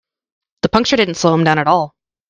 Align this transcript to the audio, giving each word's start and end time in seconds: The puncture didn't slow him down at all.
The 0.63 0.69
puncture 0.69 0.95
didn't 0.95 1.13
slow 1.13 1.35
him 1.35 1.43
down 1.43 1.59
at 1.59 1.67
all. 1.67 1.93